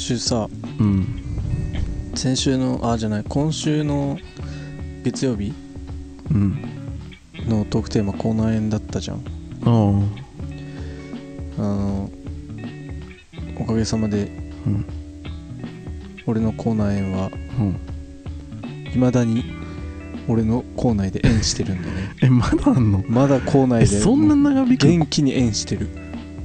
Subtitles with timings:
[0.00, 1.06] 週さうん。
[2.14, 4.18] 先週のあじゃない今週の
[5.04, 5.52] 月曜日
[6.30, 6.58] うん。
[7.48, 9.16] のトークテーマ口内炎だったじゃん。
[9.16, 9.20] あ
[11.58, 11.62] あ。
[11.62, 12.10] あの
[13.58, 14.30] おかげさまで
[14.66, 14.84] うん。
[16.26, 17.76] 俺の口内炎はうん。
[18.92, 19.44] 未だに
[20.28, 21.92] 俺の口内で炎してるんだね。
[22.22, 23.02] えまだあんの？
[23.08, 25.88] まだ口内でえそんな長引く元気に炎してる。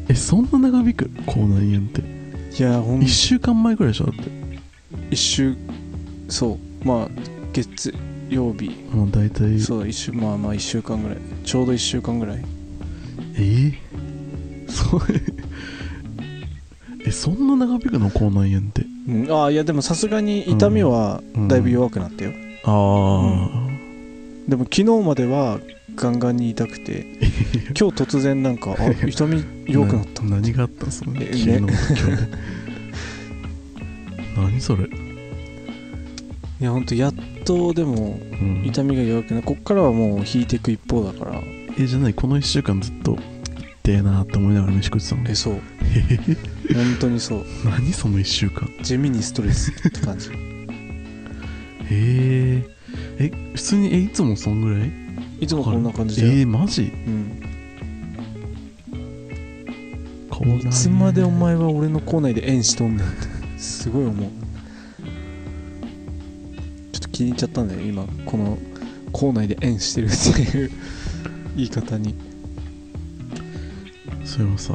[0.08, 1.10] えそんな長引く？
[1.26, 2.02] 口内炎って
[2.58, 4.32] いやほん1週間前ぐらいでしょだって。
[5.12, 5.56] 一週
[6.30, 6.88] そう。
[6.88, 7.10] まあ
[7.54, 7.94] 月
[8.30, 8.70] 曜日。
[8.92, 9.60] もう大体。
[9.60, 11.18] そう一週まあまあ1週間ぐらい。
[11.44, 12.44] ちょうど1週間ぐらい。
[13.38, 13.74] えー、
[14.72, 15.22] それ
[17.06, 18.86] えそんな長引くの口内炎って？
[19.08, 22.32] うん、ああいやでもさすがに痛みはだいぶ弱くなったよ、
[22.64, 23.70] ああ、
[24.50, 25.60] でも昨日までは
[25.96, 27.06] ガンガンに痛くて
[27.80, 30.22] 今日突然なんかあ痛み弱くなった。
[30.24, 30.92] な何があったん？
[30.92, 31.76] そのえ昨日今日。
[31.76, 31.76] で
[34.38, 34.88] 何それ、い
[36.60, 37.14] やほんとやっ
[37.46, 41.42] とでもうん、痛みが弱くなこっからはもう引いていく一方だから。
[41.80, 42.14] えじゃない？
[42.14, 43.18] この1週間ずっと
[43.84, 45.30] 痛えなって思いながら飯食ってたの？
[45.30, 45.62] えそう。
[45.96, 46.20] え
[46.76, 47.46] 本当にそう。
[47.64, 48.70] 何その1週間？
[48.84, 50.30] 地味にストレスって感じ。
[50.30, 50.34] へ
[51.92, 52.64] え
[53.20, 54.92] え普通にえいつもそんぐらい？
[55.40, 56.84] いつもこんな感じだよ、えー、マジ？
[56.84, 57.42] うん。
[60.60, 63.60] いつまでお前は俺の口内で炎しとんねんって。
[63.60, 64.30] すごい思う。
[66.92, 67.82] ちょっと気に入っちゃったんだよ。
[67.82, 68.58] 今この
[69.12, 70.72] 口内で炎してるっていう。
[71.56, 72.16] 言い方に。
[74.24, 74.74] それはさ。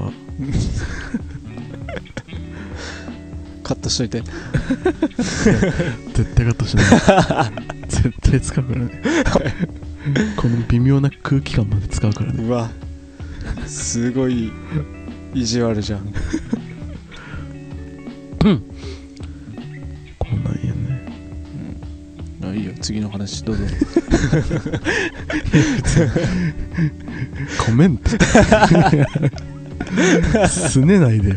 [3.62, 4.22] カットしといて。
[6.14, 6.86] 絶対カットしない。
[7.86, 9.02] 絶対使うからね
[10.36, 12.42] この微妙な空気感まで使うからね。
[12.42, 12.70] うわ。
[13.66, 14.52] すごい
[15.34, 16.14] 意地悪じゃん。
[18.38, 18.60] 口内
[20.62, 21.06] 炎ね。
[22.44, 22.72] あいいよ。
[22.80, 23.64] 次の話どうぞ。
[27.66, 28.10] コメント。
[30.48, 31.36] すねないでよ。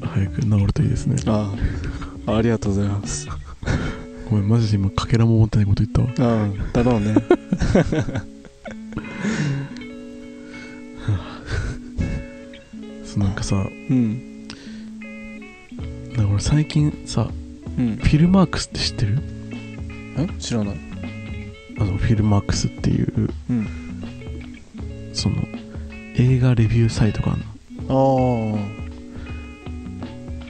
[0.00, 1.16] 早く治るといいですね。
[1.26, 1.54] あ
[2.26, 2.36] あ。
[2.36, 3.28] ありがとうございます
[4.28, 6.34] ごめんマジで今かけらも持ってないこと言ったわ。
[6.42, 7.14] うんだろうね。
[13.04, 14.48] そうなんかさうん。
[16.16, 17.30] なんか俺最近さ
[17.78, 17.96] うん。
[17.96, 19.18] フィルマークスって知ってる？
[20.18, 20.26] え？
[20.40, 20.76] 知らない。
[21.78, 23.68] あのフィルマークスっていううん。
[25.12, 25.36] その
[26.16, 27.42] 映画レビューサイトがある
[27.86, 28.56] の。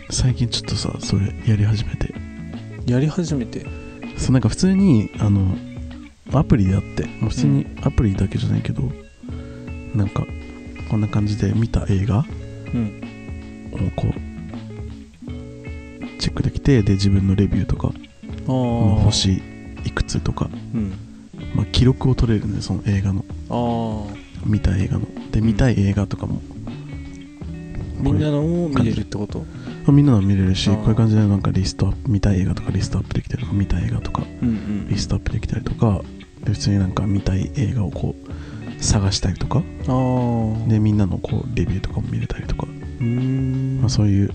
[0.09, 2.15] あ最近ちょっとさそれやり始めて。
[2.15, 2.16] あ
[2.87, 3.67] やり始めて。
[4.17, 5.57] そうなんか普通にあの
[6.33, 8.83] アプリであってもう普通にアプリだけじゃないけど、
[9.95, 10.25] なんか
[10.89, 12.25] こんな感じで見た映画
[12.75, 13.03] うん。
[13.75, 14.13] をこう
[16.19, 19.43] チェックできてで自分のレビューとか、ああまあ、星
[19.85, 20.93] いくつとか、うん。
[21.55, 23.25] まあ、記録を取れるねその映画の。
[23.51, 25.07] ああ見た映画の。
[25.31, 26.41] で見たい映画とかも、
[28.07, 29.41] みんなのを見れるってこと？
[29.41, 29.45] ま
[29.89, 36.03] あみんなの見れるしこういう感じでなんかリストアップ見たい映画とかリストアップできたりとか見たい映画とかうんうんリストアップできたりとか
[36.45, 39.63] で普通になんか見たい映画をこう探したりとか。
[40.69, 44.31] でみんなのこうレビューとかも見れたりとか、まあ、そういう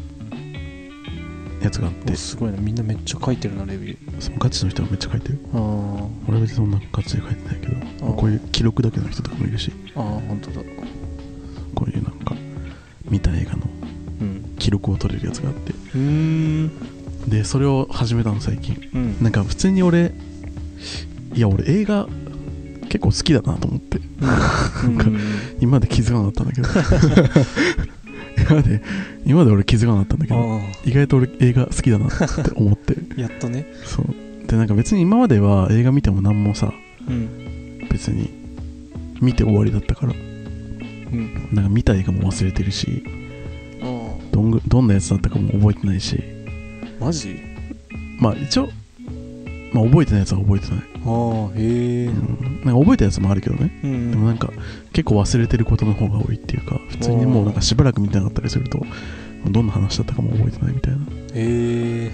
[1.61, 2.13] やつがあって。
[2.13, 2.57] おすごいな。
[2.57, 4.21] みんなめっちゃ書いてるなレビュー。
[4.21, 5.39] そのガチの人がめっちゃ書いてる。
[5.53, 5.57] あ
[6.27, 9.71] 俺は別にそんなガチで書いてないけど、まあこういう記録だけの人とかもいるし。
[9.95, 10.61] あああ本当だ。
[11.75, 12.35] こういうなんか
[13.09, 13.63] 見た映画の
[14.21, 14.55] うん。
[14.57, 15.71] 記録を取れるやつがあって。
[15.71, 16.71] うーん。
[17.27, 18.89] でそれを始めたの最近。
[18.93, 19.15] うん。
[19.21, 20.13] なんか普通に俺
[21.33, 22.07] いや俺映画
[22.89, 23.99] 結構好きだなと思って。
[24.83, 24.97] うん。
[24.97, 25.05] か
[25.59, 26.67] 今まで気づかなかったんだけど。
[28.37, 28.81] 今まで
[29.25, 32.95] 今まで俺気づかなかったんだけどあ意外と俺映画好きだなって思って。
[33.17, 33.65] あ やっとね。
[33.85, 34.47] そう。
[34.47, 36.73] でなんか別に今までは映画見ても何もさ
[37.07, 37.87] うん。
[37.89, 38.29] 別に
[39.21, 40.13] 見て終わりだったから。
[40.13, 40.30] うん
[41.51, 43.03] なんか見た映画も忘れてるし
[44.31, 46.23] どんぐどんなやつだったかも覚えてないし。
[46.99, 47.41] マジ？
[48.19, 48.69] まあ一応
[49.73, 53.79] まあ覚えてないやつは覚えてない、ああへえうん、なんか覚えたやつもあるけどね。
[53.83, 54.51] うんでもなんか
[54.93, 58.85] 結構忘れてることの方が多いっていうか普通にもうなんかしばらく見てなかったりすると
[59.49, 60.99] どんな話だったかも覚えてないみたいな。
[60.99, 61.01] へ
[61.35, 62.11] え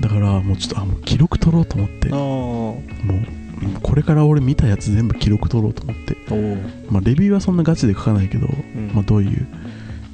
[0.00, 2.08] だからもうちょっとあもう記録取ろうと思って。
[2.08, 3.43] もう
[3.82, 6.16] これから俺見たやつ全部記録取ろうと思って。
[6.90, 8.90] まあレビューはそんなガチで書かないけど、うん。
[8.94, 9.46] まあどういう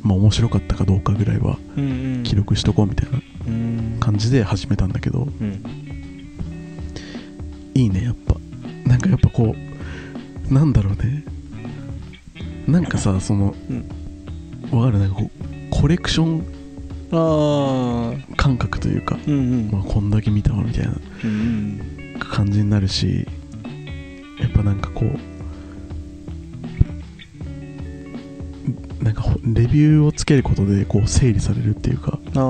[0.02, 2.22] まあ面白かったかどうかぐらいはうんうん。
[2.22, 3.96] 記録しとこうみたいなうん。
[4.00, 5.62] 感じで始めたんだけどうん。
[7.74, 8.36] いいねやっぱ。
[8.86, 9.54] なんかやっぱこ
[10.50, 11.24] うなんだろうね。
[12.66, 13.54] なんかさその、
[14.70, 14.98] わかる？
[14.98, 15.30] なんかこう
[15.70, 16.44] コレクション
[17.12, 19.70] ああ感覚というか、うんうん。
[19.72, 20.94] まあ、こんだけ見たわみたいな。
[21.24, 21.80] うん
[22.26, 23.26] 感じになるし
[24.40, 25.30] やっぱなんかこう
[29.04, 32.40] なんかほレビューをつけることでこう整理されるっていうか、あ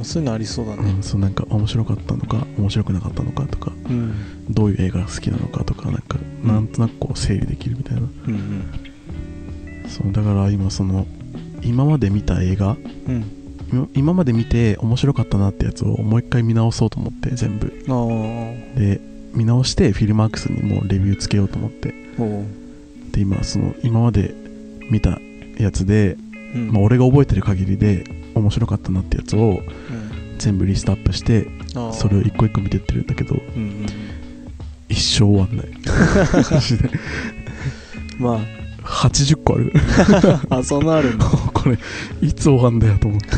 [0.00, 0.90] あそういうのありそうだね。
[0.90, 4.14] うん、そうなんか面白かったのか面白くなかったのかとかうん。
[4.52, 8.64] どういう映画が好きなのかとかなんかなんとなくこう整理できるみたいな、うん。
[9.88, 11.06] そうだから今その
[11.62, 12.76] 今まで見た映画
[13.06, 13.39] うん
[13.72, 17.72] 今今まで見て面白かったなってやつをもう一回見直そうと思って全部。
[17.88, 19.00] ああで
[19.32, 21.94] 見直してフィルマークスにもうレビューつけようと思って。
[23.12, 24.34] で今その今まで
[24.90, 25.18] 見た
[25.58, 26.16] やつで、
[26.54, 26.72] うん。
[26.72, 29.62] まあ、俺が覚えてる限りで面白かったなってやつをうん。
[30.38, 31.46] 全部リストアップして
[31.92, 33.86] それを一個一個見てってるんだけどうんうん。
[34.88, 35.66] 一生終わんない。
[38.18, 38.40] ま
[38.90, 39.72] 80個ある。
[40.50, 41.78] ああそんなあるんだ これ
[42.20, 43.28] いつ終わんだよと思って。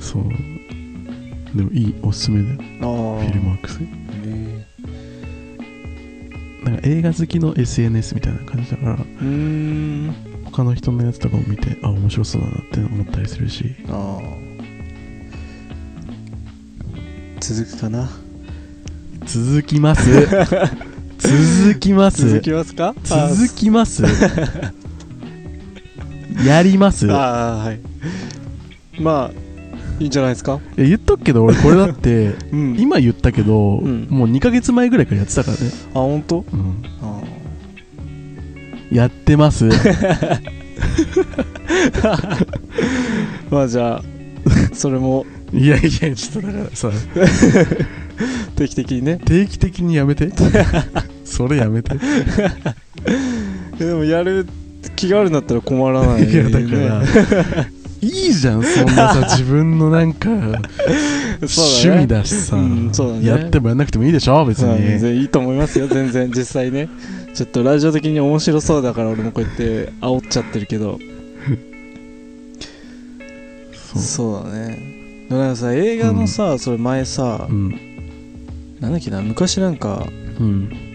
[0.00, 0.24] そう。
[1.56, 2.56] でもいいおすすめだよ。
[2.58, 3.80] フィルマークス。
[3.82, 3.86] へ
[6.64, 9.26] なんか映画好きの SNS みたいな感じだからえうー
[10.08, 10.14] ん。
[10.44, 13.74] 他の人のやつとかを見てあ面白そうだなって思ったりするし。
[17.40, 18.08] 続くかな？
[19.26, 20.08] 続きます
[21.26, 22.28] 続きます。
[22.28, 22.94] 続きますか？
[23.04, 24.02] 続きます。
[26.46, 27.10] やります。
[27.10, 27.80] ああはい。
[29.00, 29.38] まあ
[30.00, 30.60] いいんじゃないですか？
[30.76, 32.76] 言っとくけど俺これだって うん。
[32.78, 34.06] 今言ったけど、うん。
[34.10, 35.62] もう2ヶ月前ぐらいからやってたからね、
[35.94, 36.44] あ本当？
[36.52, 37.20] うん、あ
[38.92, 39.66] やってます。
[39.66, 40.40] ー
[43.50, 44.02] まあじゃあ
[44.74, 45.24] それも。
[45.52, 46.90] いやいやちょっとだからさ。
[48.56, 49.18] 定期的にね。
[49.24, 50.30] 定期的にやめて
[51.34, 51.96] それやめて。
[53.80, 54.46] えでもやる
[54.94, 57.02] 気があるんだったら困らないいやだから
[58.00, 63.26] いいじゃんそんなさ自分のなんか趣味だしさ、うんね。
[63.26, 66.88] やってもやんなくてもいいでしょ別はい全に、然いいと思いますよ全然実際ね。
[67.34, 71.00] ちょっとラジオ的に面白そうだから俺もこうやって煽っちゃってるけど。
[73.96, 74.52] そう。
[74.52, 74.78] だね。
[75.30, 77.74] だからさ映画のさ、それ前さ、うん。
[78.80, 80.06] なんだっけな昔なんか
[80.38, 80.93] うん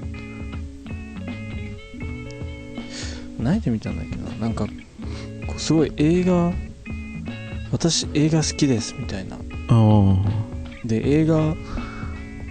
[3.39, 4.29] 何で見たんだっけな。
[4.37, 6.51] なんかこうすごい映画
[7.71, 9.37] 私映画好きですみたいな。
[9.69, 10.15] あ
[10.85, 11.55] で映画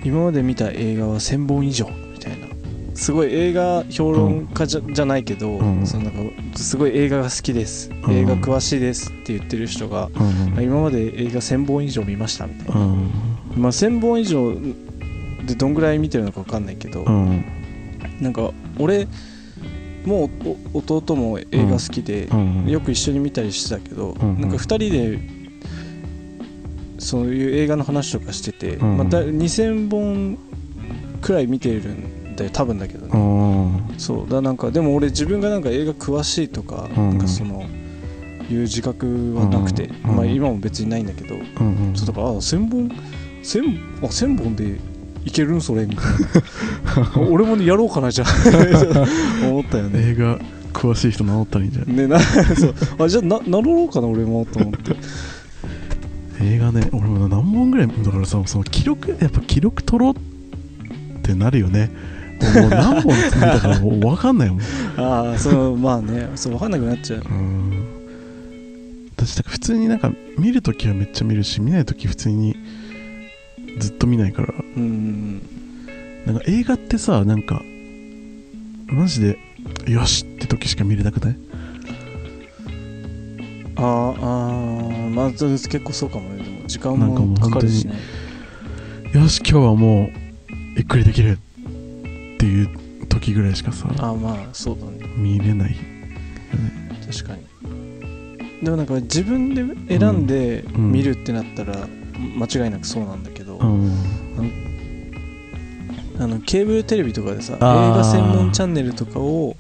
[0.05, 2.49] 今まで見た映画は1000本以上みたいな。
[2.95, 5.87] すごい映画評論家じゃ,、じゃないけど、うん。
[5.87, 8.11] そのなんかすごい映画が好きです、ん。
[8.11, 10.11] 映画詳しいですって言ってる人が、
[10.61, 13.11] 今まで映画1000本以上見ましたみたいな、うん。
[13.57, 14.53] まあ1000本以上
[15.47, 17.45] でどんぐらい見てるのか分かんないけど、うん。
[18.21, 19.07] なんか俺
[20.09, 22.67] もうお弟も映画好きで、うん。
[22.67, 25.21] よく一緒に見たりしてたけど、なんか2人で
[26.99, 30.39] そういう映画の話とかしてて、うんまた2000本
[31.21, 33.95] くらい見てるんだよ多分だけどうね、ん。
[33.99, 37.63] そうだなんかでも俺自分がなんか映画詳しいとか,、うんなんかその
[38.51, 41.97] いう自覚はなくて、うんまあ今も別にないんだけど、うんうん。
[41.97, 42.89] そうだからあ1000本
[43.43, 44.79] 1000あ1000本で
[45.25, 45.61] いけるん？
[45.61, 45.85] それ？
[45.87, 46.05] みたい
[47.15, 47.21] な。
[47.31, 48.29] 俺もねやろうかなじゃあ。
[49.49, 50.01] 思ったよね。
[50.11, 50.39] 映画
[50.73, 51.97] 詳しい人名乗ったらいいんじゃない？
[51.97, 52.75] ねなそう。
[52.99, 54.97] あじゃあな名乗ろうかな俺もと思って。
[56.41, 61.91] 映画ね俺も何本ぐらいだからさその記録やっぱ記録取ろうってなるよね。
[62.41, 64.61] もう何本見たからもう分かんないもん。
[64.97, 66.31] ああそうまあね。
[66.37, 67.23] そう分かんなくなっちゃう。
[67.29, 67.73] うん。
[69.17, 72.57] 私だから普通になんか見るときはめっちゃ見るし見ないとき普通に
[73.79, 74.55] ずっと見ないから。
[74.77, 75.43] うん。
[76.27, 77.63] なんか映画ってさなんか
[78.87, 79.39] マジで
[79.87, 81.37] よしって時しか見れなくない？
[83.77, 86.43] あーあーまあ結構そうかもね。
[86.43, 87.95] でも時間なんかもかかるしね。
[89.15, 90.11] よし今日はもう
[90.77, 95.07] ゆっくりできるっていう時ぐらいしかさああまあそうだね。
[95.17, 95.77] 見れない
[97.11, 97.47] 確かに。
[98.63, 100.93] でもなんか自分で選んでうん。
[100.93, 101.89] 見るってなったら
[102.37, 103.93] 間違いなくそうなんだけど、うん。
[106.21, 109.55] あのケーブルテレビとかでさ映画専門チャンネルとかを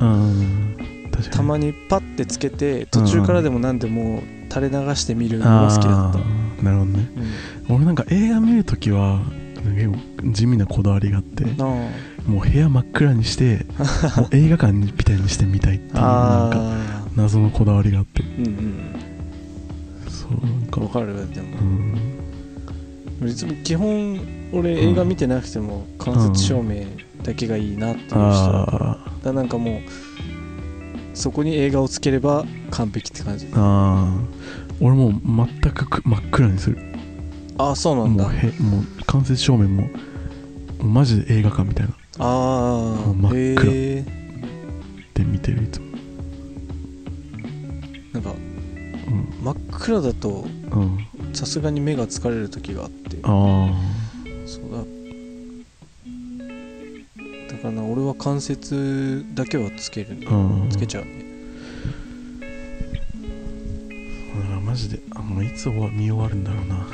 [1.30, 6.18] たまにパッてつけて途中からでも何でも垂れ流して見るのが好きだった。
[6.62, 7.10] なるほどね。
[7.68, 7.76] うん。
[7.76, 9.20] 俺なんか映画見るときは
[9.74, 11.90] 結構地味なこだわりがあってあも
[12.28, 13.66] う部屋真っ暗にして
[14.16, 18.22] もう映画館みたいにして見たいっていうなんかあ謎のこだわりがあって。
[18.22, 18.94] ーうん
[20.08, 20.80] そうなんか。
[20.80, 21.58] うんわかるでも。
[21.60, 22.07] うん
[23.26, 24.20] いつも基本
[24.52, 26.84] 俺映画見てなくても間接照明
[27.22, 29.80] だけがいいなっていう人だあからなんかもう
[31.14, 33.46] そこに映画をつければ完璧って感じ。
[33.46, 34.38] ーあー。
[34.80, 35.12] 俺もう
[35.62, 36.78] 全くく真っ暗にする。
[37.58, 38.22] ああそうなんだ。
[38.24, 39.90] もうへもう間接照明も
[40.80, 41.94] マジで映画館みたいな。
[42.20, 44.04] あもう真あっ暗。
[45.14, 45.86] で見てるいつも。
[48.12, 49.44] なんかうん。
[49.44, 51.04] 真っ暗だとうん
[51.38, 53.18] さすがに目が疲れる時があって。
[53.22, 53.70] あ
[54.44, 54.78] そうだ。
[57.54, 60.18] だからな俺は関節だけはつける
[60.68, 61.28] つけちゃうね
[64.64, 66.86] マジであもういつ終わ見終わるんだろうな。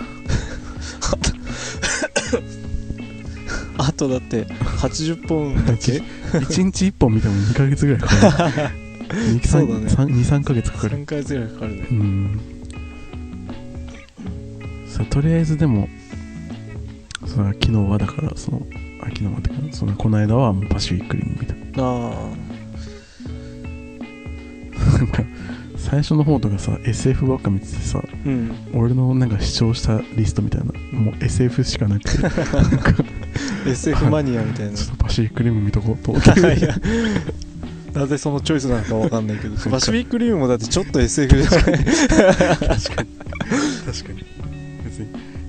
[3.79, 8.53] あとだって80本だけ？1日1本見ても2ヶ月ぐらいかかる。
[9.49, 9.87] そうだね。
[9.87, 10.99] 23ヶ月かかる。
[10.99, 11.87] 3ヶ月ぐらいかかるね。
[11.91, 12.54] うん
[14.95, 15.89] さあとりあえずでも
[17.27, 18.63] その昨日はだからその
[19.03, 21.55] あ昨日はってかそのこの間はもうパシフィックリム見た。
[21.83, 22.31] あ
[24.99, 25.25] なんか
[25.77, 28.53] 最初の方とかさ SF ばっか見ててさあうん。
[28.73, 30.67] 俺のなんか視聴したリストみたいな
[30.99, 32.19] もう SF しかなくて。
[32.23, 32.31] な
[33.67, 34.75] SF マニアみたいな。
[34.75, 36.13] ちょっとパシフィックリム見とこうと。
[36.13, 36.77] 思っていや。
[37.95, 41.63] なぜそのチョイスなのかわかんないけどパシフィックリムもだってちょっと SF じゃない？
[41.63, 41.83] 確か
[42.69, 42.69] に。
[42.69, 43.03] 確か
[44.13, 44.25] に
[44.99, 45.07] 別に。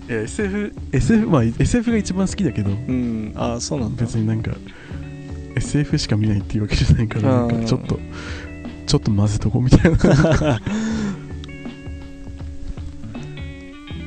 [0.08, 2.70] いや SF, SF まあ SF が一番好きだけど。
[2.72, 3.32] うん。
[3.36, 4.02] ああそうなんだ。
[4.04, 4.52] 別になんか
[5.56, 8.00] SF しか見ないっていうわけじゃないからなんうんかちょっと
[8.88, 9.98] ちょっと混ぜとこうみたいな。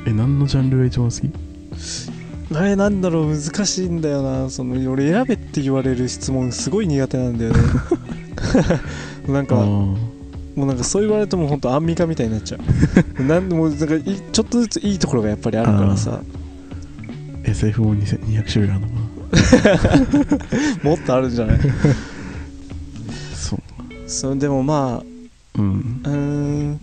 [0.07, 1.31] え何のジャンルが一番好き？
[2.55, 4.49] あれなんだろう難しいんだよな。
[4.49, 7.59] その俺選べって言われる質問すごい苦手なんだよね。
[9.27, 9.65] なんかあ
[10.59, 12.57] もうなんかそう言われるともうほんとアンミカみたいになっちゃ
[13.19, 13.23] う。
[13.23, 16.21] なんでもなんかいちょっとずついいところがやっぱりあるからさ。
[17.43, 18.99] ー SF も2000 200種類あるのかな。
[20.89, 21.59] もっとあるんじゃない？
[23.33, 23.59] そう。
[24.07, 25.01] そうでもま
[25.57, 26.01] うん。
[26.03, 26.79] あうーん。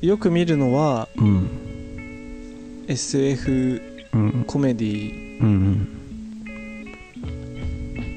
[0.00, 1.48] よく見るのはうん。
[2.86, 3.82] SF
[4.14, 4.44] うん。
[4.46, 5.40] コメディ。
[5.40, 5.88] うん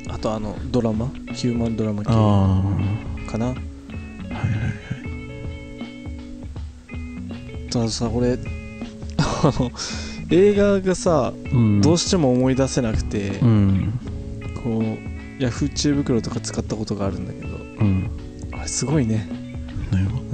[0.10, 1.10] あとあのドラマ？
[1.34, 2.64] ヒューマンドラマああ
[3.22, 3.56] 系かな？
[4.42, 4.62] はいはい
[7.72, 8.38] たださ俺
[9.18, 9.72] あの
[10.30, 11.82] 映画がさうん。
[11.82, 13.94] どうしても思い出せなくて、うん。
[14.64, 18.10] こうヤフー知恵袋とか使ったことがあるんだけどうん。
[18.54, 19.28] あれすごいね。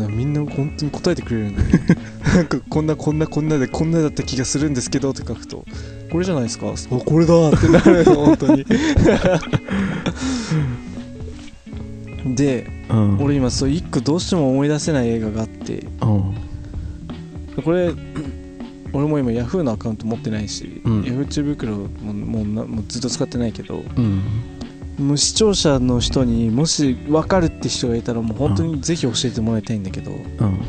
[0.10, 1.70] みんな本当に答えてくれるんだよ
[2.36, 5.66] なんかこんなこんなこんなでこんなだった気がするんですけどって書くと
[6.12, 6.68] これじゃないですか？
[6.92, 8.64] おこれだってなるの本当に。
[12.36, 13.22] でうん。
[13.22, 15.86] 俺今そう一個どうしても思い出せない映画があって。
[16.02, 16.36] うん。
[17.64, 17.92] これ
[18.94, 21.04] 俺も今ヤフーのアカウント持ってないし、うん。
[21.04, 23.84] ヤフー知恵袋ももうなもうずっと使ってないけど
[25.00, 25.18] うん。
[25.18, 30.60] 視聴者の人にもし分かるって人がいたらもう本当にぜひ教えてもらいたいんだけど、うん。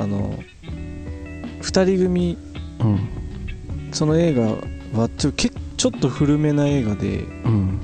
[0.00, 0.38] あの
[1.62, 2.38] 2人組
[2.80, 2.98] うん。
[3.92, 4.42] その映画
[4.98, 7.78] はちょけちょっと古めな映画でうん。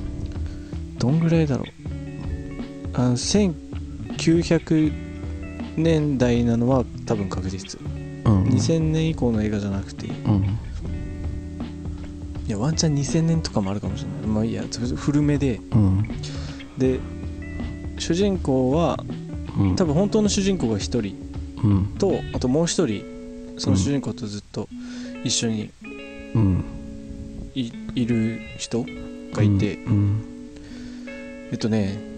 [0.98, 1.66] どんぐらいだろう？
[2.98, 4.92] あの1900
[5.76, 7.78] 年代なのは多分確実。
[7.80, 8.44] うん。
[8.44, 10.06] 2000年以降の映画じゃなくて。
[10.06, 10.58] いうん。
[12.48, 14.26] やワンチャン2000年とかもあるかもしれない。
[14.26, 14.64] まあいいや
[14.96, 15.60] 古めで。
[15.72, 16.08] うん。
[16.78, 16.98] で
[17.98, 18.98] 主人公は
[19.58, 19.76] うん。
[19.76, 21.16] 多分本当の主人公が1人。
[21.62, 21.86] うん。
[21.98, 24.70] とあともう1人その主人公とずっと
[25.22, 25.70] 一緒に
[26.34, 26.64] うん。
[27.54, 28.86] いいる人
[29.32, 30.24] がいて、うん。
[31.52, 32.15] えっとね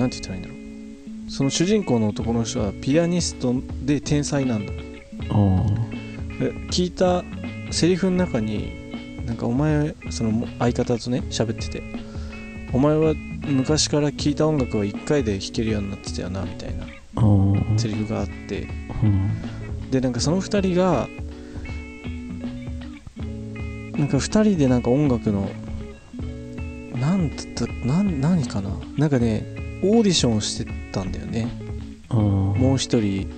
[0.00, 1.30] なんて言ったらいいんだろう。
[1.30, 3.54] その主人公の男の人はピアニスト
[3.84, 4.72] で天才なんだ。
[6.70, 7.22] 聞いた
[7.70, 11.82] セリフの中になんかお前その相方とね喋ってて
[12.72, 13.14] お前は
[13.46, 16.86] 昔から聴いた音楽は1回で弾けるようになってたよなみたいな
[17.78, 18.66] セリフがあって。
[19.02, 19.30] うん。
[19.90, 21.08] でなんかその2人が
[23.98, 25.50] なんか2人でなんか音楽の
[26.98, 28.70] なんだったなん何かな？
[28.96, 31.48] なんかねオーディションをしてたんだよね。
[32.10, 33.28] もう一人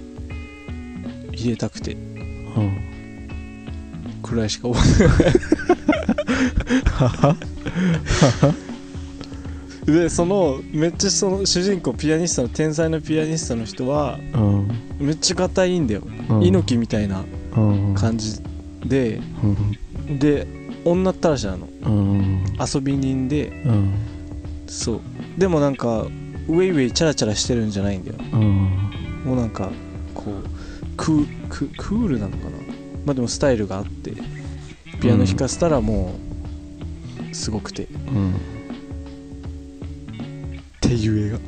[1.32, 1.92] 入れたくて。
[1.92, 1.96] う
[2.60, 2.92] ん。
[4.22, 5.14] こくらいしか覚えてな
[9.90, 9.92] い。
[9.92, 14.68] でそのめっちゃその主人公ピアニストの天才のピアニストの人はうん。
[15.00, 16.42] めっちゃ硬いんだよ、うん。
[16.44, 17.24] 猪木みたいな
[17.56, 17.94] うん。
[17.94, 18.40] 感じ
[18.84, 19.20] で。
[19.42, 20.18] うん。
[20.18, 20.46] で
[20.84, 21.68] 女ったらしなの。
[21.84, 22.44] うん。
[22.58, 23.48] 遊び人で。
[23.66, 23.94] うん。
[24.66, 25.00] そう。
[25.36, 26.06] でもなんか
[26.48, 28.16] ウェイウェイチャラチャラしてるんじゃないんだよ。
[28.32, 28.42] うん。
[29.24, 29.70] もうなんか
[30.14, 30.44] こう
[30.96, 32.50] クーククールなのかな。
[33.04, 34.12] まあでもスタイルがあって
[35.00, 36.14] ピアノ弾かせたらも
[37.30, 38.34] うすごくて、っうん。
[40.80, 41.38] ていう映画。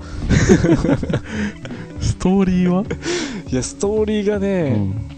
[2.01, 2.85] ストーリーは、
[3.51, 5.11] いやストーリーがうね、ん。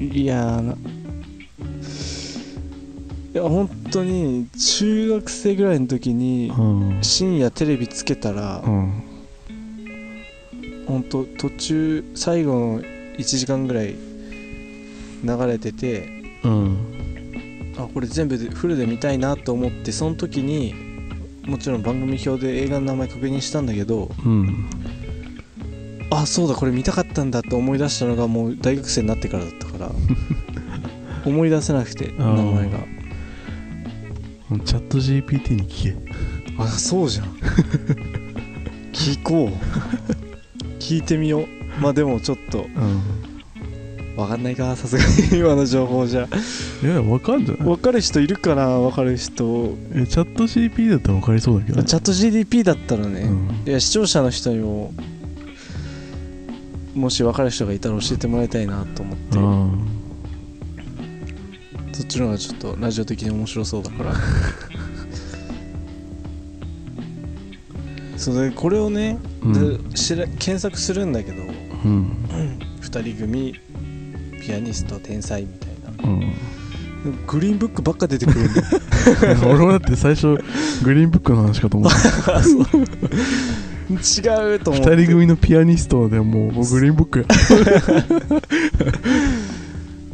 [0.00, 0.62] いや
[3.34, 6.98] いや本当に中学生ぐらいの時にうん。
[7.02, 9.02] 深夜テレビつけたらうん。
[10.86, 13.94] 本当途中最後の1時間ぐらい
[15.22, 16.08] 流れてて
[16.42, 17.74] うん。
[17.76, 20.74] あこれ全部でフルで見たいなと思ってその時に
[21.46, 24.70] もちろん番組表で映画の名前確認したんだけどうん。
[26.10, 29.90] あそうだこれ見たかったんだって思い出したのがもう大学生になってからだったから
[31.26, 32.78] 思い出せなくて名前が
[34.64, 36.12] チャット GPT に聞け。
[36.58, 37.26] あそうじゃん。
[38.92, 39.52] 聞こう。
[40.80, 41.46] 聞いてみよう。
[41.80, 42.62] まあでもちょっと。
[42.62, 43.02] うん。
[44.16, 44.74] 分かんないか。
[44.74, 45.38] さすがに。
[45.40, 46.26] 今の情報じゃ。
[46.82, 47.64] いやわかんじゃない？
[47.64, 48.78] 分かる人いるかな？
[48.78, 49.76] 分かる人。
[49.94, 53.48] えチャット GPT だったらわかりそうだけどチャット GDP だったらね、うん。
[53.68, 54.92] いや視聴者の人にも
[56.94, 59.38] もし分かる人がいたら教えてもらいたいなと思って。
[59.38, 59.68] あ
[61.98, 64.14] そっちの方がちょっとラジオ的に面白そうだから。
[68.16, 69.88] それでこれをね、うん。
[69.90, 71.42] でしら検索するんだけど
[71.84, 72.16] うん。
[72.80, 73.52] 2人組
[74.40, 76.04] ピアニスト天才みたいな。
[76.08, 76.12] う
[77.10, 77.18] ん。
[77.26, 78.66] グリーンブックばっか出てくるんだよ。
[79.50, 80.36] 俺もだって最初
[80.84, 81.98] グリーンブックの話かと思った。
[83.90, 84.90] 違うと思って。
[84.94, 87.24] 二人組のピアニストでもうもうグリーンブックや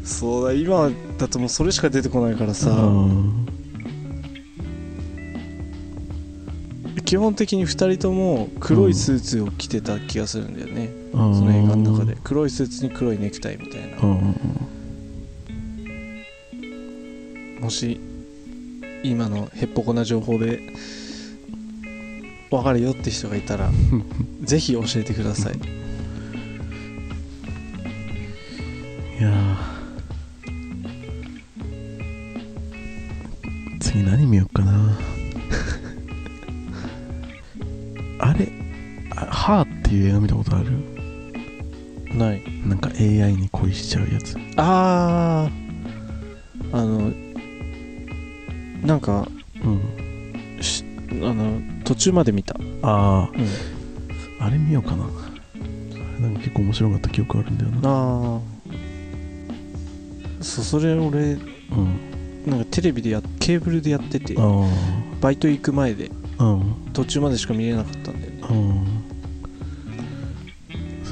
[0.04, 3.46] そうだ今だともうそれしか出てこないからさ、うん。
[7.04, 12.16] 基本的に2人とも黒いスーツを着てた気がするんだよね、そその映画の中で。
[12.22, 13.98] 黒いスーツに黒いネクタイみたいな。
[14.02, 14.34] うん
[17.64, 17.98] もし
[19.02, 20.60] 今のへっぽこな情報で
[22.50, 23.70] 分かるよって人がいたら
[24.44, 25.83] ぜひ教えてくださいい
[52.04, 53.30] 中まで見た、あうん、あ
[54.40, 55.04] あれ見ようかな。
[55.04, 55.08] あ
[56.16, 57.78] れなんか結構面白かった記憶あるんだよな。
[57.88, 58.40] ああ
[60.42, 61.40] そうそれ俺うん。
[62.46, 64.68] なんかテレビでやケーブルでやっててあ
[65.22, 66.74] バイト行く前であうん。
[66.92, 68.40] 途中までしか見れなかったんだよね。
[68.50, 68.84] うん。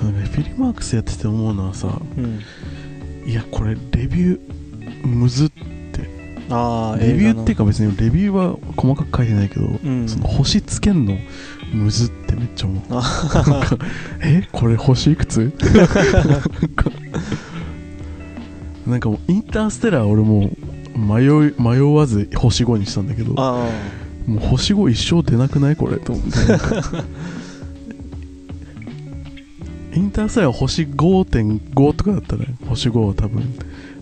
[0.02, 2.42] フィルマークスやってて思うのはさうん。
[3.26, 5.81] いやこれレビューむずっあ
[6.54, 10.06] あレビューっていうか別にレビューは細かく書いてないけど、うん。
[10.06, 11.16] その星つけんの
[11.72, 12.82] むずってめっちゃ思う。
[12.90, 13.02] あ
[13.46, 13.78] なんか
[14.22, 14.46] え？
[14.52, 15.50] これ星いくつ？
[18.86, 20.50] なんかもうインターステラー俺も
[20.94, 23.66] う迷い迷わず星5にしたんだけどあ
[24.26, 26.30] もう星5一生出なくないこれと思って。
[29.94, 33.42] インターステラー星5.5とかだったら星5は多分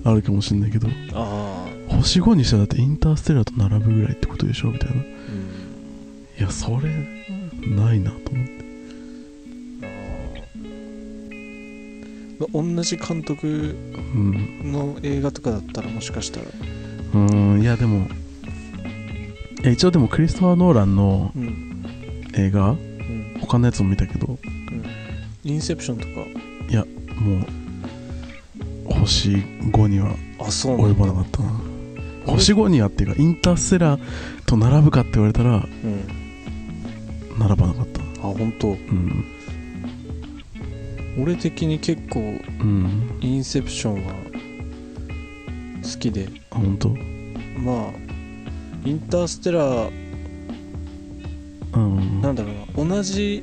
[0.04, 0.86] あるかもしれないけど。
[0.88, 1.59] ああ
[1.96, 4.96] 星5にしたらだってインターステラーと並ぶぐらいってことでしょみたいな。
[4.96, 5.02] うん。
[6.38, 6.90] いやそれ
[7.68, 8.60] ないなと思って。
[12.52, 13.76] 同じ監督
[14.14, 14.72] うん。
[14.72, 16.46] の映画とかだったらもしかしたら。
[16.46, 18.06] うーんいやでも
[19.62, 21.84] いや一応でもクリストファー・ノーランのうん。
[22.34, 23.36] 映画うん。
[23.40, 24.38] 他のやつも見たけど。
[25.44, 26.10] インセプションとか。
[27.20, 27.36] も
[28.88, 31.69] う星5には及ばなかったな
[32.26, 34.00] 星5にはっていうかインターステラー
[34.46, 35.66] と並ぶかって言われたらうん
[37.38, 38.00] 並ばなかった。
[38.02, 38.68] あ本当。
[38.68, 39.24] うん。
[41.18, 42.22] 俺的に結構う
[42.64, 43.18] ん。
[43.20, 44.12] インセプションは
[45.82, 46.28] 好きで。
[46.50, 46.90] あ本当？
[47.58, 47.92] まあ
[48.84, 49.90] インターステラー
[51.74, 52.20] うん。
[52.20, 52.96] なんだろうな。
[52.96, 53.42] 同じ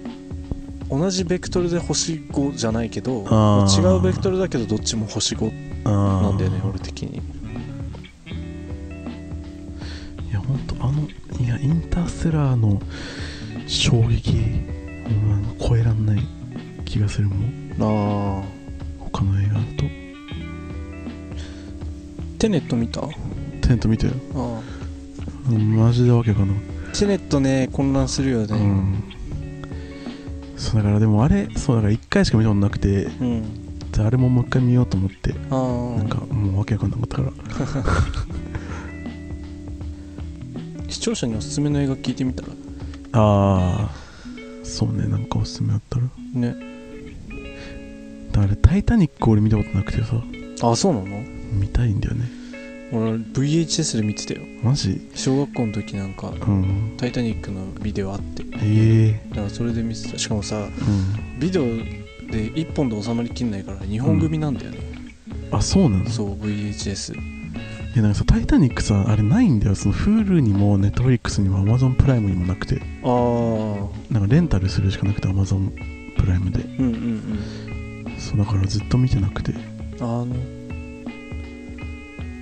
[0.90, 3.26] 同じベクトルで星5じゃないけど
[3.68, 7.22] 違うベクトルだけどどっちも星5あーなんだよね俺的に
[11.58, 12.82] やインターステラーの
[13.68, 16.20] 衝撃うん超えらんない
[16.86, 17.74] 気がするもん。
[17.80, 18.44] ああ
[19.00, 19.86] 他の映画だと。
[22.40, 23.02] テネット見た？
[23.02, 23.10] あ
[23.62, 24.62] テント見てよあ
[25.50, 26.54] うんマジでわけかな
[26.94, 28.58] テネットね混乱するよね。
[28.58, 29.04] うん。
[30.56, 33.92] そうだからでもあれそうだから1回しか見たことなくてうん。
[33.92, 35.98] であれももう一回見ようと思ってああ。
[35.98, 37.32] なんかもうわけわかんなかったから。
[37.32, 37.34] 視
[41.08, 42.50] 聴者におすすめの映画聞いてみたら？
[43.14, 43.96] ああ
[44.66, 46.04] そうねなんかおすすめあったら。
[46.34, 46.54] ね。
[48.34, 50.22] だから「タイタニック」俺見たことなくてさ。
[50.64, 51.24] あそうなの？
[51.54, 52.26] 見たいんだよね。
[52.92, 54.42] 俺 VHS で見てたよ。
[54.62, 55.10] マジ？
[55.16, 58.44] 小学校の時なんかうん「タイタニック」のビデオあって。
[58.62, 59.30] ええ。
[59.30, 60.18] だからそれで見てた。
[60.20, 61.40] しかもさうん。
[61.40, 64.80] ビデオで1本で収まりきんないから2本組なんだよね、
[65.52, 66.10] あそうなの？
[66.10, 67.37] そう VHS い
[67.98, 69.76] やなんかさ「タイタニックさ」あれないんだよ。
[69.76, 72.82] その Hulu にも Netflix にも Amazon プライムにもなくて。
[73.04, 75.70] ああなんかレンタルするしかなくて Amazon
[76.18, 76.60] プライムで。
[76.80, 78.20] うんうんうん。
[78.20, 79.54] そうだからずっと見てなくて。
[80.00, 80.28] あの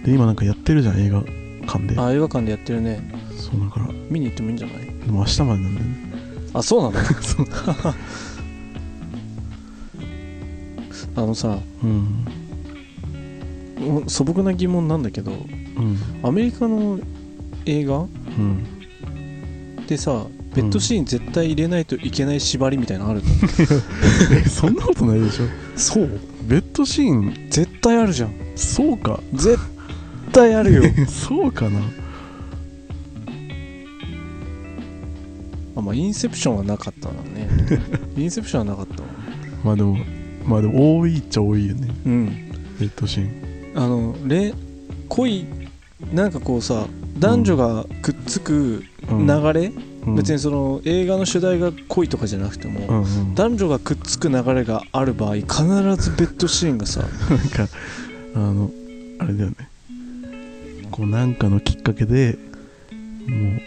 [0.04, 1.22] で今なんかやってるじゃん映画
[1.66, 2.00] 館で。
[2.00, 3.12] あ映画館でやってるね。
[3.38, 3.88] そうだから。
[4.10, 4.86] 見に行ってもいいんじゃない？
[4.86, 5.96] でも明日までなんだよね。
[6.54, 7.06] あそうなの？
[7.22, 7.46] そう。
[11.18, 12.26] あのさうん
[14.08, 15.98] 素朴な疑問なんだけどうん。
[16.24, 17.00] アメリカの
[17.66, 18.06] 映画う
[18.42, 18.66] ん
[19.88, 23.26] でさベッドシーン絶対入れないといけない縛りみたいなのあるの、
[24.32, 25.46] え そんなことないでしょ。
[25.76, 26.10] そう。
[26.48, 28.34] ベッドシーン絶対あるじゃん。
[28.56, 29.20] そうか。
[29.34, 29.60] 絶
[30.32, 30.84] 対あるよ。
[31.08, 31.82] そうかな。
[35.76, 37.50] あまあインセプションはなかったなね。
[38.16, 39.10] インセプションはなかったわ。
[39.62, 39.98] まあでも
[40.48, 41.90] まあでも多いっちゃ多いよね。
[42.06, 42.26] うん。
[42.80, 43.45] ベッドシーン
[43.76, 44.54] あのれ
[45.10, 45.46] 恋
[46.14, 46.88] なんかこうさ
[47.20, 49.28] 男女がくっつくうん。
[49.28, 49.68] 流れ、
[50.06, 50.16] うん。
[50.16, 53.36] 別にその映画の主題が恋とかじゃなくても、うんうん。
[53.36, 55.46] 男女がくっつく流れがある場合必
[55.98, 57.68] ずベッドシーンがさ なんか
[58.36, 58.72] あの
[59.20, 59.56] あれだよね。
[60.92, 62.38] こうなんかのきっかけで
[63.28, 63.60] も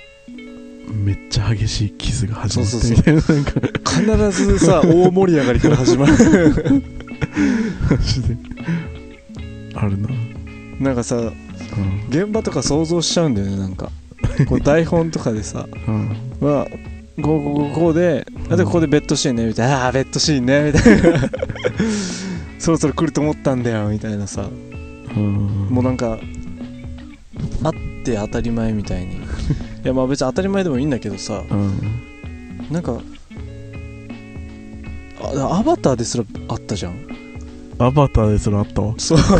[0.88, 2.96] うめっちゃ激しいキスが始まってそうそう。
[2.96, 4.30] みたいななんか。
[4.30, 6.12] 必ずさ大盛り上がりから始まる。
[7.90, 8.36] マジで
[9.80, 10.08] あるな、
[10.80, 11.32] なんかさうん。
[12.08, 13.90] 現場とか想像しちゃうんだよねなんか。
[14.48, 15.66] こう台本とかでさ。
[15.86, 16.66] うん、まあ
[17.22, 19.84] こうこうこうであでここでベッドシーンねみたいな。
[19.84, 21.30] ああーベッドシーンねみたいな。
[22.58, 24.48] そろそろ来ると思ったんだよみたいなさ。
[25.16, 26.18] うん、もうなんか
[27.62, 27.72] あっ
[28.04, 29.14] て当たり前みたいに。
[29.16, 29.20] い
[29.84, 31.44] やまあ別に当たり前でもいいんだけどさ。
[31.48, 31.72] うん。
[32.70, 33.00] なんか
[35.20, 37.17] あアバターですらあったじゃん
[37.80, 39.18] アバターですらあったわそう。
[39.20, 39.34] アバ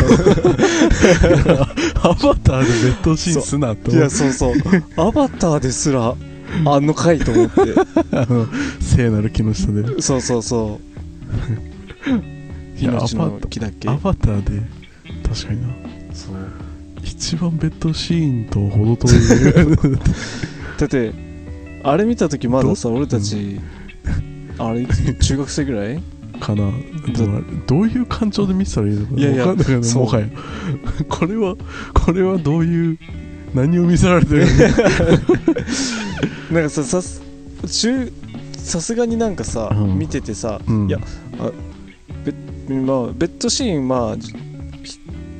[2.36, 4.54] ターでベッドシーンすなっていやそうそう。
[4.96, 6.14] アバターですら
[6.64, 7.60] あんの回と思って。
[8.12, 8.46] あ の
[8.80, 10.00] 聖なる木の下で。
[10.00, 12.10] そうそうそう。
[12.80, 13.88] いや命のアバタ木だっけ？
[13.88, 14.62] アバターで
[15.28, 15.68] 確かにな。
[16.14, 16.34] そう。
[17.02, 19.98] 一番ベッドシーンと程遠い。
[20.78, 21.12] だって
[21.82, 23.58] あれ見た時まださ俺たち、
[24.58, 26.00] あれいつ中学生ぐらい？
[26.38, 26.70] かな。
[27.12, 30.26] でもどういう感情で見てたらいいのかいやいやわかんないけどもはや。
[31.08, 31.56] これは
[31.94, 32.98] これはどういう
[33.54, 34.52] 何を見せられてるの
[36.52, 37.22] なんかささす
[37.66, 38.12] 中
[38.56, 39.98] さすがになんかさ、うん。
[39.98, 40.88] 見ててさ、うん。
[40.88, 41.52] いやまあ、
[43.14, 44.34] ベッドシーンまあひ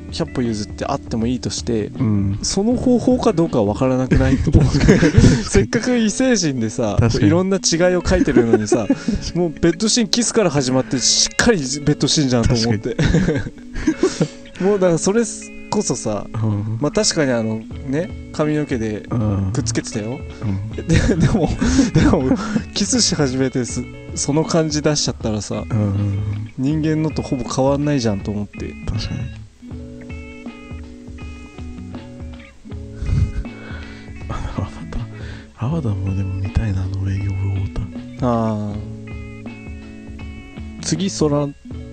[0.09, 2.39] 100歩譲ってあってもいいとしてうん。
[2.41, 4.37] その方法かどうかは分からなくない？
[4.37, 8.87] と思うせっかく異星人でさいろんな違いを書いてるのにさ
[9.35, 12.95] もうベッドシーンキスから始まってしっかりベッドシーンじゃんと思って。
[14.61, 15.23] もうだからそれ
[15.69, 16.77] こそさうん。
[16.81, 19.51] まあ確かにあのね髪の毛でうん。
[19.53, 20.19] くっつけてたよ。
[20.41, 20.69] うん。
[20.71, 21.47] ででも
[21.93, 22.35] でも
[22.73, 23.83] キスし始めてす
[24.15, 26.51] その感じ出しちゃったらさうん。
[26.57, 28.73] 人間のとほぼ変わんないじゃんと思って。
[28.85, 29.19] 確かに
[35.61, 37.73] アバターもでも見たいなあのウェイ・オブ・ウォー。
[37.73, 38.75] ターああ
[40.81, 41.47] 次空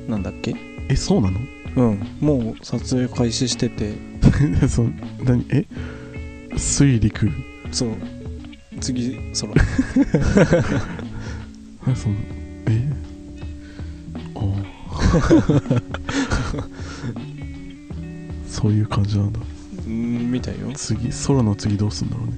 [0.09, 0.55] なんだっけ？
[0.89, 1.41] えそうなの？
[1.77, 2.07] うん。
[2.21, 3.95] もう撮影開始してて。
[4.69, 4.91] その
[5.25, 5.45] 何？
[5.51, 5.67] え？
[6.57, 7.29] 水陸。
[7.73, 7.91] そう。
[8.81, 9.53] 次空。
[11.93, 12.15] あその
[12.69, 12.89] え？
[14.37, 14.41] あ
[18.49, 19.41] そういう感じなんだ。
[19.87, 20.71] うんみたいよ。
[20.75, 22.37] 次空の次どうすんだろうね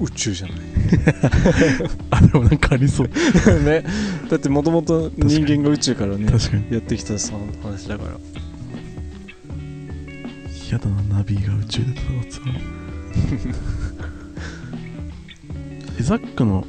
[0.00, 0.56] 宇宙じゃない。
[2.10, 3.08] あでもなんかありそう。
[3.62, 3.84] ね。
[4.30, 6.66] だってもともと人間が宇宙からね確かに。
[6.70, 8.10] やってきたその話だから。
[10.70, 12.54] やだなナビが宇宙で戦ってたら
[16.00, 16.66] えザックの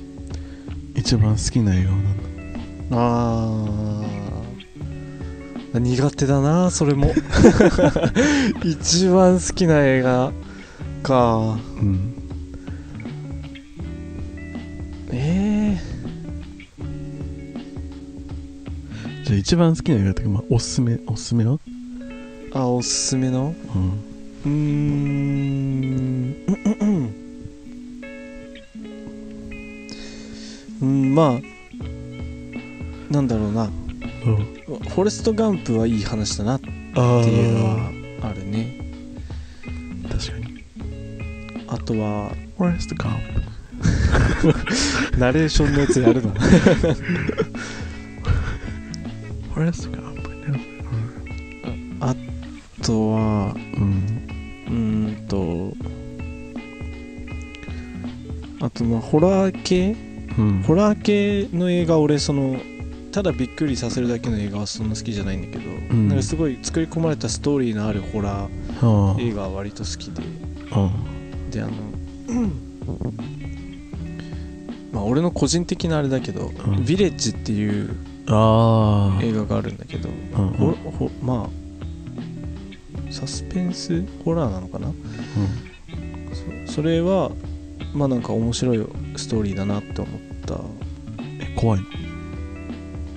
[0.95, 2.03] 一番好きな映画は何？
[2.89, 5.79] だあー。
[5.79, 7.13] 苦手だなそれも。
[8.63, 10.31] 一番好きな映画
[11.01, 11.57] か。
[11.81, 12.14] うん
[19.45, 21.59] 一番好きな映画っていうか、まあ、おすすめおすすめはー、
[22.59, 23.53] あおすすめの？
[23.75, 23.91] うん。
[24.43, 26.35] うーん。
[30.81, 31.39] うんまあ
[33.13, 33.65] なんだろうな。
[33.65, 33.71] うん。
[34.89, 37.91] フォレスト・ガンプはいい話だなってあいうのは
[38.23, 38.79] あるね。
[40.11, 40.63] 確かに。
[41.67, 43.19] あとはフォレストカン
[45.19, 46.33] ナレーションのやつやるな
[49.55, 50.59] プフォレストカンプね
[52.01, 52.13] あ
[52.83, 54.25] とはうん。
[54.67, 55.73] うーんと
[58.65, 59.95] あとまあホラー系？
[60.37, 60.61] うん。
[60.63, 62.57] ホラー系の映画俺その
[63.13, 66.09] ただびっくりさせるだけの映画はそんな好きじゃないんだけど、ん。
[66.09, 70.21] なんかすごい作り込まれたストーリーのあるホラーあ映画は割と好きで。
[70.71, 70.91] あ
[71.49, 71.71] であの、
[74.91, 76.51] まあ俺の個人的なあれだけど「ん。
[76.51, 77.95] ヴィレッジ」っていう
[78.27, 80.11] ああ映画があるんだけど、う
[80.41, 84.91] んほほまあサスペンスホラーなのかな？
[86.67, 87.31] そそれは
[87.93, 88.85] まあなんか面白い
[89.15, 90.59] ストーリーだなって思った。
[91.39, 91.85] え怖いの？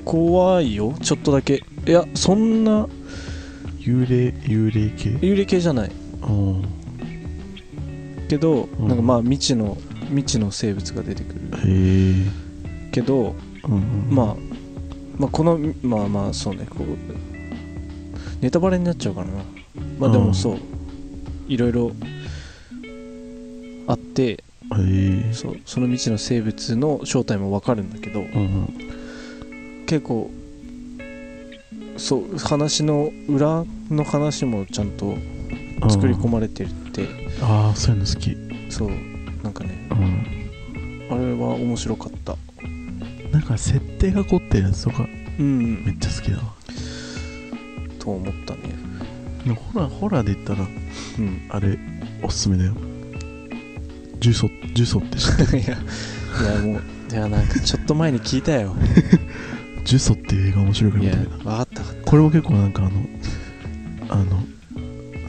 [0.05, 0.95] 怖いよ。
[1.03, 1.65] ちょっとだけ。
[1.87, 2.87] いやそんな
[3.79, 5.11] 幽霊幽霊系？
[5.27, 5.91] 幽霊系じゃない。
[6.23, 6.65] うん。
[8.29, 8.89] けど、うん。
[8.89, 9.77] なんかまあ未知の
[10.11, 11.41] 未知の生物が出てくる。
[11.57, 14.15] へえけど、うんうん。
[14.15, 14.37] まあ
[15.19, 19.33] まあこのまあまあそうねこうネタバレになっちゃうからな。
[19.99, 20.59] まあでうんもそう、
[21.49, 21.93] いろいろ
[23.89, 24.37] あってへ
[25.31, 25.33] え。
[25.33, 29.87] そうその未知の生物の正体もわかるんだけどうんうん。
[29.87, 30.31] 結構
[31.97, 35.17] そう話の裏の話もちゃんと
[35.89, 37.09] 作り込まれてるって。
[37.43, 38.37] ああそういうの好き。
[38.71, 38.91] そう
[39.43, 41.11] なんかねうん。
[41.11, 42.37] あれは面白かった
[43.39, 45.07] なんか設定が凝ってるやつとか
[45.39, 45.85] うん。
[45.85, 46.43] めっちゃ好きだわ。
[48.01, 48.61] と思ったね。
[49.45, 50.67] でもホラーホラーで言ったら
[51.19, 51.47] うん。
[51.49, 51.79] あれ
[52.21, 52.75] おすすめだよ。
[54.19, 55.19] ジュソジュソって。
[55.19, 58.75] 知ってるいやいやもういやなんかちょっと前に聞いたよ。
[59.85, 63.07] ジュソっていう映画面白いからいや見てみな分かった分かっこれも結構なんかあの
[64.09, 64.43] あの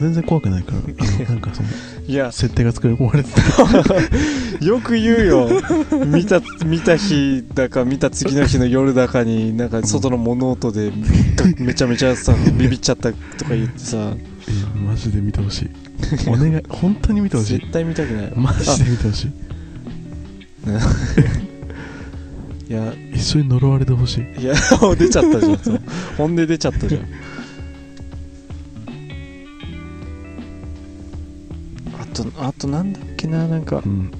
[0.00, 0.82] 全然怖くないから あ
[1.22, 1.74] のなんかそのた
[2.10, 2.32] いや。
[2.32, 3.30] 設定が作り込まれて
[4.58, 5.48] て よく言うよ。
[6.06, 10.90] 見た見た日だか見た次の日の夜だかになんか外の物音で
[11.58, 14.14] めちゃめちゃさビビっちゃったとか言ってさ。
[14.16, 14.30] え
[14.78, 15.70] マジで見てほしい。
[16.26, 17.58] お願い本当に見てほしい。
[17.58, 18.32] 絶対見たくない。
[18.34, 19.26] マジで見てほしい。
[22.70, 22.94] いや。
[23.12, 24.40] 一緒に呪われてほしい。
[24.40, 24.54] いや
[24.96, 25.58] 出ちゃったじゃん
[26.16, 27.02] 本音出ちゃったじゃん
[32.24, 33.82] とあとなんだっけななんか。
[33.84, 34.10] うん。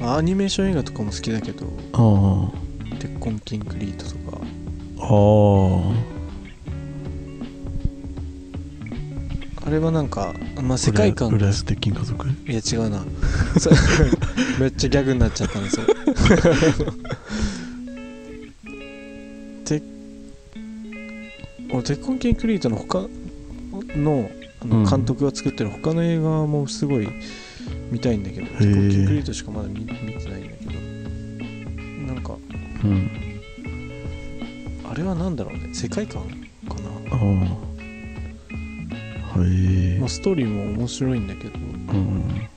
[0.00, 1.66] アニメーション映画とかも好きだけど。
[1.92, 2.52] あ
[3.00, 4.38] 「鉄痕キンクリート」とか。
[5.00, 5.06] あ
[9.62, 9.66] あ。
[9.66, 11.30] あれはなんか、まあ、あ世界観。
[11.30, 12.28] が浦安鉄筋家族。
[12.28, 13.02] いや違うな。
[14.60, 15.86] めっちゃギャグになっちゃったんですよ。
[19.64, 19.82] て
[21.72, 23.06] 俺鉄痕キンクリートの他
[23.96, 24.82] のあうん。
[24.84, 27.08] の監督が作ってる他の映画もすごい
[27.90, 28.58] 見たいんだけど、ー。
[28.58, 29.98] 鉄痕キンクリートしかまだ見見てな
[30.38, 30.72] いんだけど。
[32.14, 32.36] なんか
[32.84, 33.10] うん。
[34.90, 35.74] あれは何だろうね？
[35.74, 36.22] 世界観
[36.68, 37.18] かな、ああ。
[39.38, 41.58] はいまあ、ストーリーも面白いんだけど。
[41.58, 41.60] う
[41.96, 42.48] ん。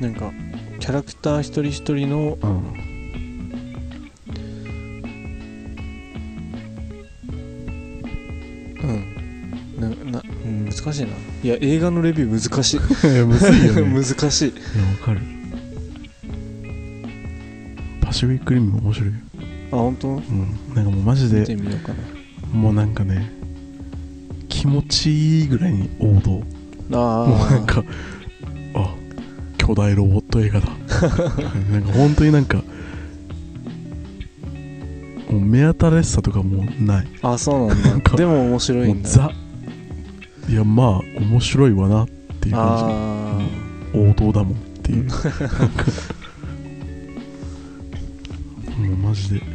[0.00, 0.32] なんか
[0.80, 2.95] キャラクター一人一人のうんうん
[10.86, 11.08] 難しいな。
[11.42, 12.76] いや映画のレビュー難しい。
[12.76, 13.82] いやむずいよね。
[13.92, 14.48] 難しい。
[14.50, 15.20] いやわかる。
[18.00, 19.08] パシフィックリムも面白い。
[19.08, 19.14] よ
[19.72, 20.08] あ本当？
[20.08, 20.56] うん。
[20.74, 21.92] なんかもうマジ見てでみようか
[22.52, 23.32] もうなんかね
[24.48, 26.42] 気持ちいいぐらいに王道。
[26.88, 27.82] なあもうなんか
[28.74, 28.94] あ
[29.58, 30.68] 巨大ロボット映画だ。
[31.72, 32.58] なんか本当になんか
[35.28, 37.06] もう目新しさとかもうない。
[37.22, 38.16] あそうなんだ。
[38.16, 38.94] でも面白いだ。
[38.94, 39.32] もうんザ
[40.48, 42.08] いやまあ面白いわなっ
[42.40, 43.38] ていう感あ
[43.92, 45.04] じ王道だもんっていう。
[45.06, 45.12] も
[48.92, 49.40] うマジで。
[49.40, 49.46] も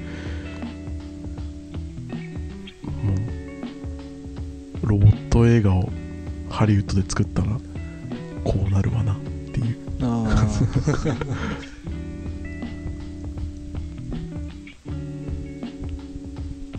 [4.84, 5.90] うロボット映画を
[6.50, 7.48] ハリウッドで作ったら
[8.44, 9.18] こうなるわなっ
[9.54, 9.78] ていう。
[10.02, 10.32] ああ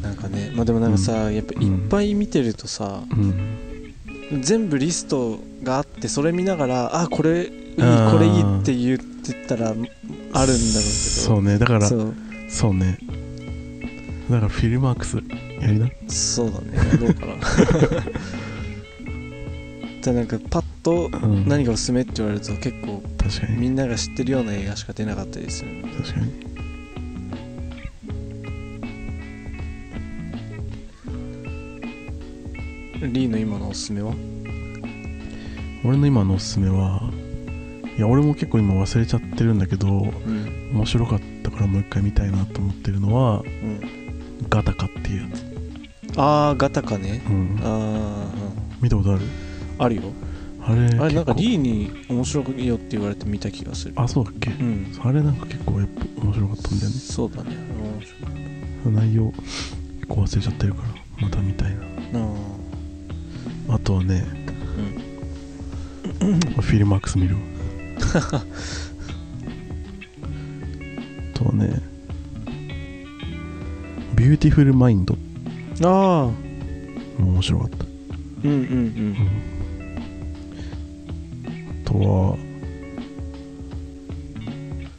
[0.03, 3.59] なんかねまあでもなんかさ、やっぱいっぱい見てるとさ、うん
[4.41, 9.97] 全部リストがあってそれ見ながらあこれいいこれいいって言ってたらあるんだろう
[10.33, 11.59] けどそうね。
[11.59, 12.75] だからそう。
[12.75, 12.99] ね。
[14.31, 15.17] だからフィルマークス
[15.61, 15.89] やりな。
[16.09, 16.79] そうだね。
[16.99, 17.35] どうかな。
[20.01, 21.49] じゃあなんかパッとうん。
[21.49, 23.03] 何がおすすめって言われると結構
[23.57, 26.52] みんなが知ってるような映画しか出なかったりする確かに
[33.09, 34.15] リーの今のおすすめは？
[35.85, 37.11] 俺の今のおすすめは
[37.97, 39.91] いや俺も結構今忘れちゃってるんだけどう
[40.31, 40.71] ん。
[40.73, 43.81] 面白かったからもう一回見たいなと思ってるのはうん。
[44.49, 45.23] ガタカっていう。
[45.29, 45.45] やつ、
[46.17, 47.23] ああガタカね。
[47.29, 47.59] うん。
[47.63, 48.31] あ、
[48.81, 49.23] 見たことある？
[49.79, 50.03] あ、あるよ。
[50.65, 53.95] あれあれなんかリーに面白いよって言われて見た気がする。
[53.97, 54.51] あそうだっけ？
[54.51, 54.97] うん。
[55.03, 56.97] あれなんか結構やっぱ面白かったんだよね。
[56.97, 57.57] そうだね。
[57.57, 58.01] 面
[58.85, 60.89] 白い内容結構忘れちゃってるから
[61.21, 61.83] また見たいな。
[61.83, 62.29] ああ
[63.85, 64.25] とはね、
[66.61, 67.41] フィルマークス見るわ。
[68.15, 68.45] あ
[71.35, 71.81] とはね
[74.15, 75.17] ビューティフルマインド。
[75.85, 76.31] ああ
[77.23, 77.85] 面白かった。
[78.45, 79.17] うんうんうん。
[81.85, 82.37] あとは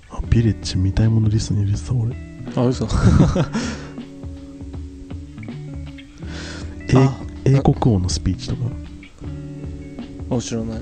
[0.10, 2.16] あビレッジ見たいものリストに入れてた俺。
[2.56, 2.88] あ嘘
[7.54, 8.62] 英国王のスピーチとか。
[10.32, 10.82] あ知らない。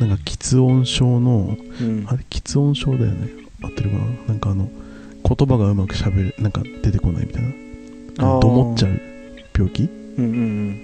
[0.00, 2.04] なんか喫音症のうん。
[2.08, 3.28] あれ喫音症だよね。
[3.62, 4.04] 合ってるかな？
[4.28, 4.70] なんかあの
[5.24, 7.50] 言葉がうまくしゃべるなんか出てこないみたいな。
[8.18, 8.40] あー。
[8.40, 9.00] どもっちゃう
[9.54, 9.82] 病気？
[9.84, 10.80] うんうん。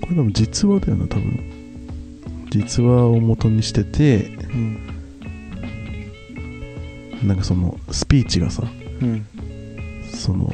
[0.00, 1.54] これでも実話だよな多分。
[2.50, 4.80] 実話を元にしててうん。
[7.22, 8.62] なんかそのスピーチがさ
[9.02, 9.26] うん。
[10.14, 10.50] その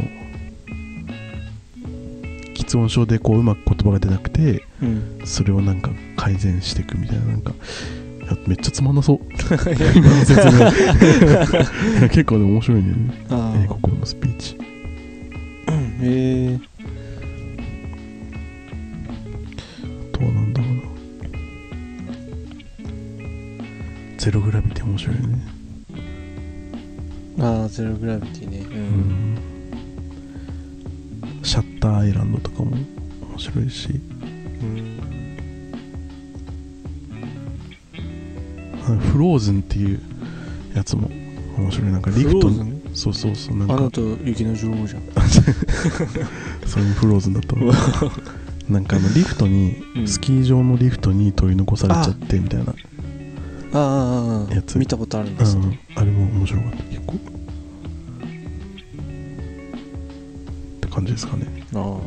[2.74, 5.20] 喫音症でこううまく言葉が出なくてうん。
[5.24, 7.54] それをなんか改善していくみたいななんか
[8.46, 9.18] めっちゃつまんなそう。
[12.08, 12.94] 結構でも面白いね。
[13.28, 14.56] あ英国王のスピーチ。
[15.66, 16.58] あへえ
[20.12, 20.82] あとはなんだろうな。
[24.18, 25.38] ゼログラビティ面白いよね。
[27.40, 28.60] ああゼログラビティね。
[28.60, 29.33] ううん
[31.84, 32.76] ターアイランドとかも
[33.32, 33.88] 面白いし。
[34.62, 35.00] うん
[38.86, 40.00] あフローズンっていう
[40.74, 41.08] やつも
[41.56, 41.92] 面白い。
[41.92, 42.80] なんかリフトン。
[42.94, 43.74] そうそうそうなんか。
[43.76, 45.02] アナと雪の女王じゃん。
[46.66, 47.74] それもフローズンだったわ
[48.68, 50.08] なんかあのリフトに、うん。
[50.08, 52.74] スキー場のリフトに取り残されちゃってみたいな
[53.74, 55.78] ああ見たことあるんうですん。
[55.96, 56.82] あれも面白かった。
[56.84, 57.33] 結構
[60.94, 61.46] 感じですかね。
[61.74, 61.98] あ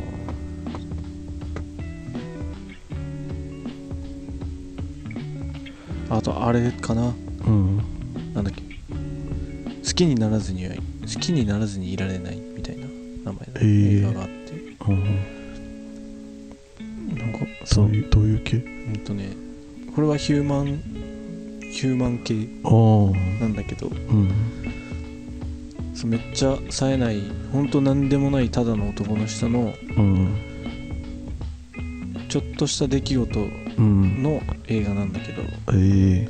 [6.09, 6.15] あ。
[6.17, 7.13] あとあれかな。
[7.45, 7.81] うん。
[8.33, 8.61] なんだっけ。
[8.61, 10.79] 好きにならずには好
[11.19, 12.85] きにならずにいられないみたいな
[13.25, 14.53] 名前の映画があって、
[14.87, 15.03] うん
[17.17, 18.09] なんかどそうういう。
[18.09, 18.57] どういう系？
[18.57, 19.35] うんとね
[19.95, 20.79] これはヒューマン
[21.73, 22.35] ヒューマン系
[23.41, 23.87] なんだけど。
[23.87, 24.31] うん
[25.97, 30.29] そうめっちゃ冴えない本当なんでもないただの男の人のうん。
[32.29, 34.21] ちょっとした出来事うん。
[34.21, 35.41] の映画なんだけど
[35.73, 36.27] え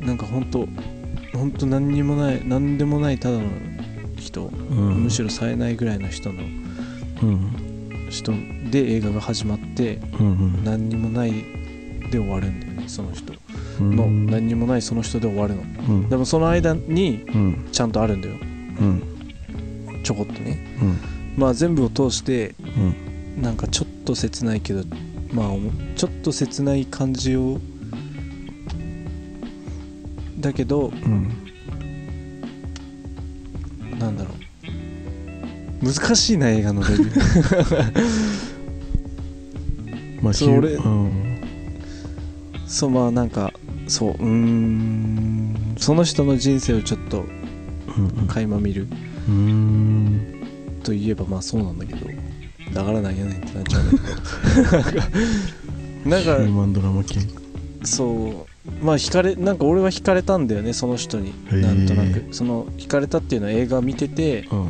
[0.00, 0.04] え。
[0.04, 0.68] なんか本当
[1.38, 3.44] 本当何にもない何でもないただの
[4.18, 5.04] 人、うん。
[5.04, 6.42] むしろ冴えないぐらいの人の
[7.22, 8.08] うん。
[8.10, 8.32] 人
[8.70, 11.32] で映画が始まってうん何にもない
[12.10, 13.32] で終わるんだよねその人。
[13.80, 13.96] うん。
[13.96, 15.62] の、うん何にもないその人で終わるの。
[15.62, 16.08] うん。
[16.10, 17.68] でもその間にうん。
[17.72, 18.34] ちゃんとあるんだよ。
[18.34, 18.49] うん
[20.02, 20.58] ちょこっとね。
[20.80, 20.98] うん。
[21.36, 23.42] まあ全部を通してうん。
[23.42, 24.84] なんかちょっと切ないけど
[25.32, 25.48] まあ
[25.96, 27.60] ちょっと切ない感じを
[30.38, 31.28] だけどうん。
[33.98, 34.30] なんだろ
[35.82, 35.84] う。
[35.86, 38.30] 難しいな映画のレビュー。
[40.22, 41.10] まあそう俺うん。
[42.66, 43.52] そうまあなんか
[43.88, 47.39] そううーんその人の人生をちょっとうん
[48.28, 48.86] 垣間見る。
[49.28, 50.20] うんうん。
[50.82, 52.06] といえばまあそうなんだけど。
[52.72, 53.84] だからなんやねんってなっちゃう
[56.08, 57.18] なんかヒューマンドラマ系。
[57.84, 58.50] そう。
[58.84, 61.32] まあ惹かれなんか俺は惹かれたんだよねその人に。
[61.50, 62.24] なんとなく。
[62.32, 64.68] その惹かれたっていうのは映画見ててうん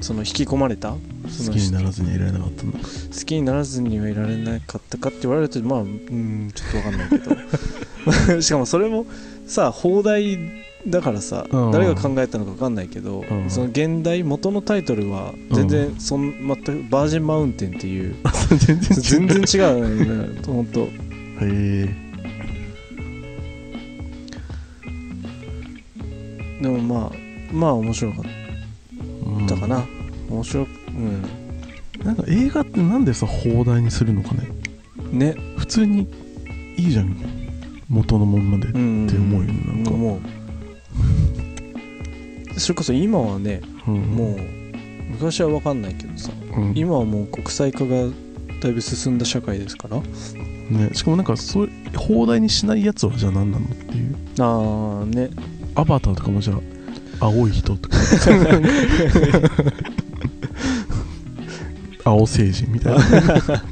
[0.00, 0.90] その引き込まれた？
[0.92, 0.98] 好
[1.52, 2.72] きにならずにはいられなかったの？
[2.72, 2.84] か好
[3.24, 7.36] きにならずにはいられなかったかって言われるとまあうんちょっとわかんないけど。
[8.42, 9.06] しかもそれも
[9.46, 10.38] さ放題
[10.86, 11.70] だからさ、うん。
[11.70, 13.50] 誰が考えたのかわかんないけど、うん。
[13.50, 18.16] その現代元のタイトルは全然そん、全くバージンマウンテンっていう
[18.66, 20.80] 全然全然違うねほんと。
[20.80, 20.88] へ
[21.42, 21.94] え。
[26.62, 27.12] でもまあ
[27.52, 29.56] まあ面白かった。
[29.56, 29.84] かな、
[30.28, 31.22] 面白うん。
[32.04, 34.48] なんか映画ってなんでさ放題にするのかね。
[35.12, 35.36] ね。
[35.56, 36.08] 普通に
[36.76, 37.16] いいじゃん。
[37.88, 39.90] 元のまんまで、うんって思うよねなんか。
[39.90, 40.41] 思う
[42.62, 43.94] それこそ今はねうん。
[44.00, 44.38] もう
[45.10, 46.72] 昔は分かんないけどさうん。
[46.76, 48.08] 今はもう国際化が
[48.60, 50.00] だいぶ進んだ社会ですから。
[50.00, 54.16] ね、しかもなんかそう放題にしないやつはじゃあ何なのっていう。
[54.38, 55.30] ああね。
[55.74, 57.96] アバターとかもじゃあ青い人とか。
[62.04, 63.00] 青星人みたいな